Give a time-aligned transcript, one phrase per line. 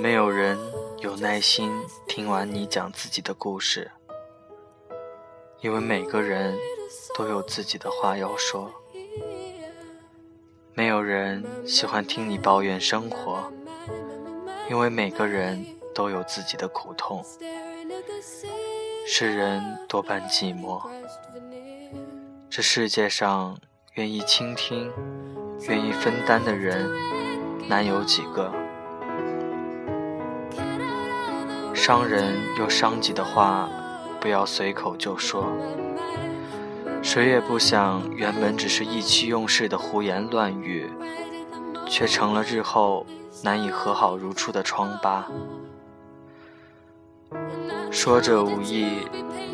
[0.00, 0.58] 没有人
[0.98, 1.70] 有耐心
[2.06, 3.90] 听完你讲自己的故事，
[5.60, 6.56] 因为每个人
[7.16, 8.72] 都有自己的话要说。
[10.74, 13.52] 没有人喜欢听你抱怨生活，
[14.70, 15.64] 因为每个人
[15.94, 17.24] 都有自己的苦痛。
[19.06, 20.82] 世人多半寂寞，
[22.50, 23.58] 这世界上
[23.94, 24.92] 愿意倾听、
[25.68, 26.86] 愿意分担的人，
[27.66, 28.52] 难有几个。
[31.74, 33.70] 伤人又伤己的话，
[34.20, 35.46] 不要随口就说。
[37.02, 40.90] 谁也不想，原本只是意气用事的胡言乱语，
[41.86, 43.06] 却成了日后
[43.42, 45.26] 难以和好如初的疮疤。
[47.90, 49.08] 说者无意，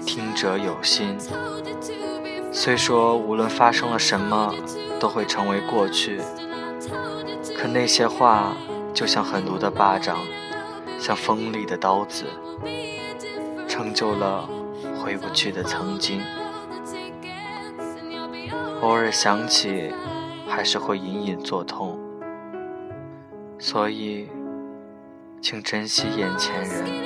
[0.05, 1.17] 听者有心。
[2.53, 4.55] 虽说无论发生了什么，
[5.01, 6.21] 都会成为过去，
[7.57, 8.55] 可那些话
[8.93, 10.19] 就像狠毒的巴掌，
[10.98, 12.27] 像锋利的刀子，
[13.67, 14.48] 成就了
[15.03, 16.23] 回不去的曾经。
[18.83, 19.93] 偶尔想起，
[20.47, 21.98] 还是会隐隐作痛，
[23.59, 24.29] 所以，
[25.41, 27.05] 请珍惜眼前人。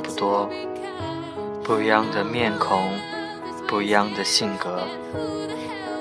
[0.00, 0.48] 不多，
[1.62, 2.90] 不一样的面孔，
[3.68, 4.82] 不一样的性格，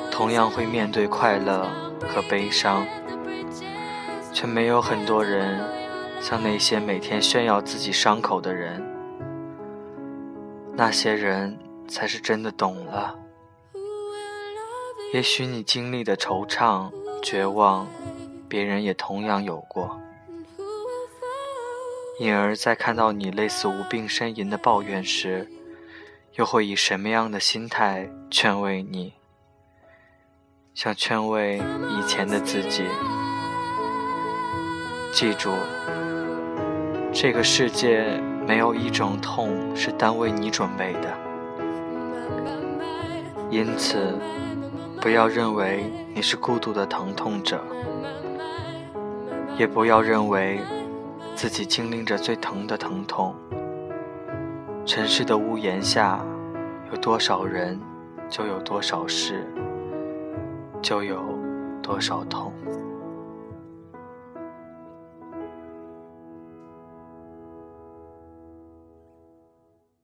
[0.09, 1.67] 同样会面对快乐
[2.07, 2.85] 和悲伤，
[4.33, 5.59] 却没有很多人
[6.21, 8.83] 像那些每天炫耀自己伤口的人，
[10.73, 11.57] 那些人
[11.87, 13.15] 才是真的懂了。
[15.13, 16.91] 也许你经历的惆怅、
[17.23, 17.87] 绝望，
[18.47, 19.99] 别人也同样有过。
[22.19, 25.47] 因而，在看到你类似无病呻吟的抱怨时，
[26.35, 29.13] 又会以什么样的心态劝慰你？
[30.73, 32.83] 像劝慰以前的自己。
[35.13, 35.51] 记住，
[37.13, 38.03] 这个世界
[38.45, 41.17] 没有一种痛是单为你准备的，
[43.49, 44.19] 因此，
[44.99, 47.63] 不要认为你是孤独的疼痛者，
[49.57, 50.59] 也不要认为。
[51.41, 53.33] 自己经历着最疼的疼痛，
[54.85, 56.19] 城市的屋檐下，
[56.91, 57.79] 有多少人，
[58.27, 59.47] 就有多少事，
[60.81, 61.23] 就有
[61.81, 62.51] 多少痛。